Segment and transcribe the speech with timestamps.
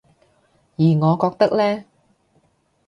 [0.77, 1.85] 而我覺得呢